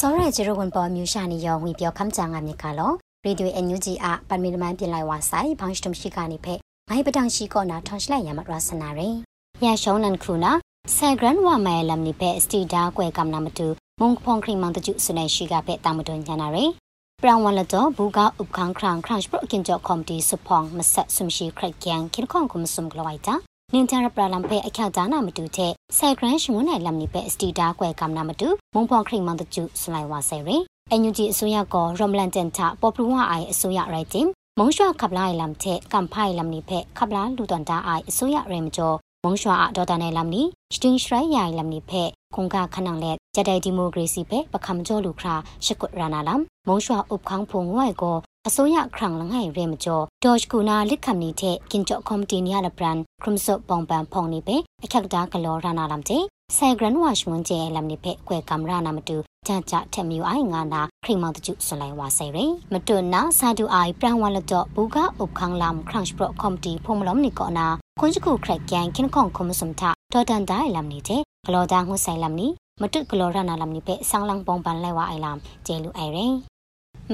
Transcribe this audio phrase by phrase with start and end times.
[0.00, 2.92] စောရဂျေရဝန်ပေါ်မြူရှာနီယောဝီပြောခမ်ချာငါမြကလော
[3.24, 6.58] ရေဒီယိုအန်ယူဂျီအပတ်မီလမန်ပြင်လိုက်ဝါဆိုင်ဘောင်းစတမ်ရှိကနေဖက်
[6.90, 9.08] ငိုင်ပတန်ရှိကောနာထောင်းရှလိုက်ရမရဆနာရေ
[9.64, 10.52] ရရှောင်းနန်ခုနာ
[10.94, 13.66] ဆယ်ဂရန်ဝါမဲလမ်နိဖက်စတီဒါကွဲကမ်နာမတူ
[14.00, 16.64] မုံဖုန်ခရီမန်တကျဆုနေရှိကဖက်တာမတွန်ညာနာရေ
[17.22, 18.24] ပရန်ဝန်လတော့ဘူကဥ
[18.56, 23.34] ခန်းခရန်ခရန့်ပရကင်ကြောကွန်တီစဖောင်းမဆက်ဆုမရှိခရက်ကန်ခင်ခွန်ကုမဆုမ်ဂလိုဝိုင်တာ
[23.74, 34.28] နင်တာရပရလမ်ဖဲအခါဒါနာမတူတဲ့ဆယ်ဂရန်ရှမွန်နိုင်လမ်နိပဲစတီတာကွဲကမ်နာမတူမုံဖော်ခရိမန်တကျစလိုက်ဝါဆယ်ရင်အန်ယူဂျီအစိုးရကောရမလန်တန်တာပေါ်ပလူဝအိုင်အစိုးရရိုက်တင်
[34.58, 40.42] မုံရွှခပ်လာလမ်တဲ့ကမ်ဖိုင်လမ်နိဖဲခပ်လာလူတန်တာအိုင်အစိုးရရဲမကျော်မုံရွှအဒေါ်တာနယ်လမ်နီ
[40.74, 42.02] စတင်းရှရိုင်ယိုင်လမ်နိဖဲ
[42.34, 48.16] ခုံကခနန်လက်ဂျဒိုင်ဒီမိုကရေစီဖဲပခမ်ကျော်လူခရာရှကုရနာလမ်မုံရွှဥပခန်းဖုံဝိုင်ကော
[48.48, 56.24] အစိုးရခရံလငယ်ရဲမကျော်ဒေါ်ကူနာလက်ခမ်နေတဲ့ကင်ကျော်ကော်မတီနီယာလဘရန်ခရမ်ဆော့ပုံပန်ဖုန်နေပဲအခက်တာကလောရနာလမ်တဲ့
[56.56, 62.38] ဆယ်ဂရန်ဝါရှမွန်ကျဲလမ်နေပဲကွဲကမ်ရာနာမတူကြကြထက်မြူအိုင်ငါနာခရိမောင်တကျဆွလိုက်ဝါဆယ်ရ
[62.72, 67.66] မတွနာစာဒူအိုင်ပရန်ဝါလတော့ဘူကဥပခန်းလမ်ခရန့်ပရော့ကော်မတီဖုံမလုံးနီကောနာ
[68.00, 72.46] ခွန်ချခုခရက်ကန်ကင်ခွန်ခုမစုံထဒေါ်တန်ဒိုင်လမ်နေတဲ့ဂလောဒါငှဆိုင်လမ်နီ
[72.80, 76.34] မတုဂလောရနာလမ်နီပဲဆောင်းလန်းပုံပန်လဲဝအိုင်လမ်ကျဲလူအိုင်ရင်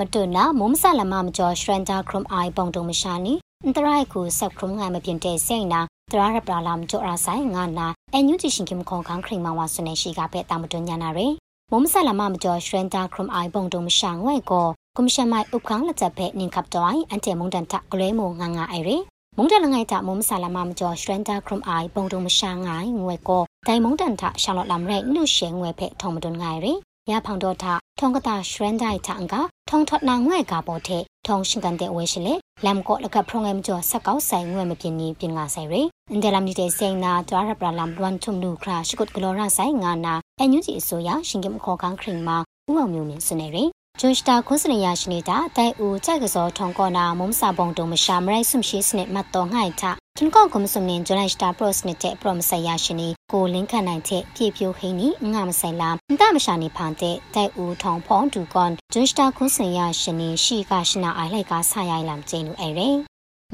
[0.00, 5.80] မတွနာမုံမဆလမမကျော်ရှရန်တာခရုံအိုင်ပုံတုံမရှာနီအန်တရိုက်ကိုဆက်ခရုံငိုင်မပြင်းတဲ့စိတ်နာ
[6.12, 11.34] တရာရပလာလမ်ကျော်ရာဆိုင်ငါနာအန်ယူဂျီရှင်ကင်ခွန်ခန်းခရင်မဝါဆွနေရှိကပဲတာမတွညာနာရယ်
[11.70, 19.02] မုံမဆလမမကျော်ရှရန်တာခရုံအိုင်ပုံတုံမရှာငွဲ့ကိုကွန်မရှင်မိုင်ဥခန်းလက်ချက်ပဲနင်ကပ်တော်အိုင်အန်တေမုန်တန်တကလေးမိုငါငါအိုင်ရယ်
[19.36, 26.78] မုံတလငိုင်တာမုံမဆလမမကျော်ရှရန်တာခရုံအိုင်ပုံတုံမရှာငိုင်ငွဲ့ကိုတိုင်မုန်တန်တရှာလော့လမ်ရဲနုရှဲငွဲ့ဖဲထုံမတွန်ငိုင်ရယ်
[27.12, 27.64] ရဖောင်တော့ထ
[27.98, 29.34] ထုံကတာရှရန်ဒိုင်ထန်က
[29.70, 35.74] ထုံထနာငွဲ့ကပေါ်တဲ့ထုံရှင်ကန်တဲ့ဝဲရှိလေလမ်ကောလကဖရုံငမ်ကျော်ဆက်ကောက်ဆိုင်ငွဲ့မပြင်းနီပြင်ငါဆိုင်ရ
[36.10, 42.36] အန်ဒလမ်ဒီတဲ့စိန်နာတွာရပရလမ်လွမ်ထုံနုခရာရှိကုတ်ဂလောရာဆိုင်ငါနာအန်ယူဂျီအစိုးရရှင်ကမခေါ်ကန်ခရင်မှာ
[42.68, 43.56] ဥအောင်မျိုးမြင်စနေရ
[44.00, 49.84] ဂျွန်စတာခွန်းစနေရရှိနေတာတိုင်ဦးကြိုက်ကစောထုံကောနာမုံစာပုံတုံမရှာမရိုက်ဆုမရှိစနစ်မတ်တော်ငှိုင်ချ
[50.18, 62.88] ခင်ကောကွန်စုံနင်ဂျွန်လိုက်စတာပရော့စနစ်တဲ့ပရော့မဆိုင်ရရှိနေကိုလင်းခန့်နိုင်တဲ့ပြေပြိုဟိနီငါမဆိုင်လာအန်တမရှာနေဖန်တဲ့တိုင်ဦးထုံဖုံးတူကွန်ဂျွန်စတာခွန်းစနေရရှိနေရှိကရှနာအိုင်လိုက်ကားဆရိုင်လမ်ကျင်းလူအဲ့ရဲ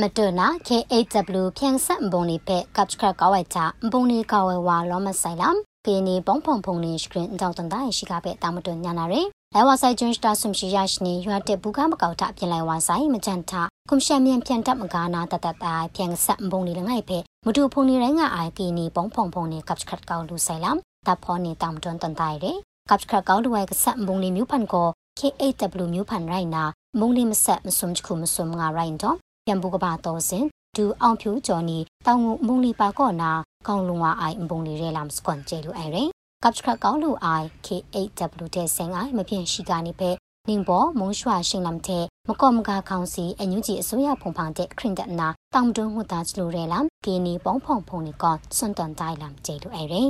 [0.00, 3.58] မတနာ K8W ဖြန့်ဆက်ဘုံလေးဖက်ကပ်ချခကောက်ဝိုက်ချ
[3.92, 13.52] ဘုံလေးကောက်ဝဲဝါလောမဆိုင်လမ်ကေနီဘုံဖုံဖုံနေစကရင်တောက်တန်တိုင်းရှိကပဲတာမတွညာနာရယ် လဲဝါဆိုင်ကျွန်းစတာဆုံရှိရရှိနေရွာတဲ့ဘူကမကောက်ထပြင်လိုက်ဝါဆိုင်မကြန်ထ
[13.88, 22.52] ကွန်ရှမ်မြန်ပြန်တပ်မကာနာတတတိုင်ပြန်ဆက်ဘုံနေလငိုင်ဖဲမတူဖုန်နေရငါအိုင်ကီနီပုံဖုံဖုံနေကပ်ခတ်ကောက်လူဆိုင်လမ်တပ်ဖောနေတမ်တွန်တန်တိုင်ရဲ
[22.90, 24.88] ကပ်ခတ်ကောက်လူဝဲကဆက်ဘုံနေမြူဖန်ကို
[25.18, 26.64] K8W မြူဖန်ရိုင်နာ
[26.98, 29.16] မုံနေမဆက်မစုံချခုမစုံငါရိုင်တော့
[29.46, 30.44] ပြန်ဘူကပါတော်စင်
[30.76, 33.30] ဒူအောင်ဖြူကျော်နီတောင်ငုမုံလီပါကောနာ
[33.66, 36.04] ကောင်းလုံဝအိုင်ဘုံနေရဲလမ်စကွန်ကျဲလူအိုင်ရဲ
[36.44, 40.10] ကပ်ချခကောင်းလူအိုင် K8W တဲ့ဆင်အိုင်မပြင်းရှိကနေဖဲ
[40.48, 50.02] နင်းပေါ်မုံရွှာရှင်လမ်တဲ့မကော့မကာခေါင်စီအညူကြီးအစိုးရဖုန်ဖန်တဲ့ခရင်ဒနာတောင်တွန်းဟူတာချလိုရဲလမ်ကီနီပေါင်းဖုန်ဖုန်နီကောစွန်တန်တိုင်းလမ်ကျေလူအဲရဲ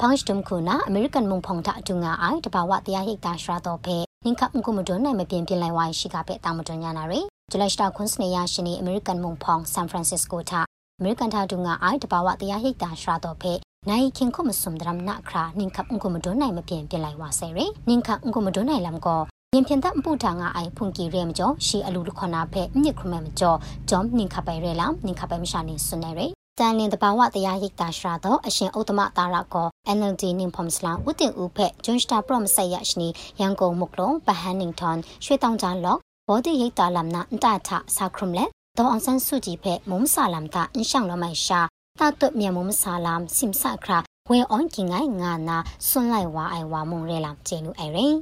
[0.00, 7.20] ဖောင်းစတုံခုနာအမေရိကန်မုံဖုန်တာအတူငါအိုင်တဘာဝတရားဟိတ်တာရှရာတော့ဖဲနင်းခပ်ငုမတွန်းနိုင်မပြင်းပြလိုက်ဝိုင်းရှိကပဲတောင်မတွန်းညာနာရဲ
[7.50, 10.52] ဂျူလိုက်စတာခွန်းစနေရရှင်နီအမေရိကန်မုံဖုန်ဆန်ဖရန်စစ္စကိုထ
[10.98, 13.54] အမေရိကန်ထာတူငါအိုင်တဘာဝတရားဟိတ်တာရှရာတော့ဖဲ
[13.88, 19.22] နိုင်ခင်ခုမစုံဒရမ်နာခရာနင်းခပ်ငုမတွန်းနိုင်မပြင်းပြလိုက်ဝါဆဲရဲနင်းခပ်ငုမတွန်းနိုင်လမ်ကော
[19.54, 23.58] ရင်ဖြန်တပ်ပူထာငါအိုင်ဖွန်ကီရဲမကျော်ရှီအလူလခနာဖဲမြစ်ခရမမကျော်
[23.90, 26.26] ဂျုံနင်ခပိုင်ရဲလာနင်ခပိုင်မရှာနေဆွနေရဲ
[26.58, 33.08] တန်လင်တဘာဝတရားရိတ်တာရှာတော့အရှင်ဥတ္တမတာရကော NLD နင်ဖုံစလာဥတင်ဦးဖက်ဂျွန်စတာပရမဆက်ရရှိနီ
[33.40, 35.98] ရန်ကုန်မုကလုံးပဟန်နင်ထွန်ရွှေတောင်ကြားလော့
[36.28, 41.60] ဘောတိရိတ်တာလမ်နာအန်တာထစာခရုမလက်ဒေါအောင်ဆန်းစုကြည်ဖက်မုံဆာလမ်တာအင်းရှောင်းလမိုင်ရှာ
[42.00, 48.16] တာတုတ်မြန်မုံဆာလမ်စင်ဆာခရာဝဲအွန်ကင်ငိုင်ငါနာဆွန်လိုက်ဝါအိုင်ဝါမုံရဲလာကျေနူအိုင်ရင်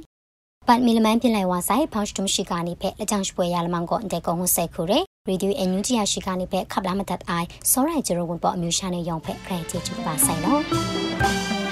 [0.67, 11.68] ပတ်မီလမန်ပြင်လိုက်ဝါဆိုင်ဖောင်းစတုံရှိကနေဖက်လက်ချောင်းပွဲရလမန်ကိုအန်တဲကုံဟဆက်ခုရဲရေဒီယိုအန်ယူဂျီယာရှိကနေဖက်ခပ်လာမတတ်အိုင်စောရိုင်ဂျေရဝန်ပေါ်အမျိုးရှာနေရောင်ဖက်ခရိုင်တီချူပါဆိုင်နော်